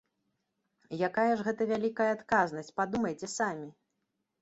[1.09, 3.67] Якая ж гэта вялікая адказнасць, падумайце самі!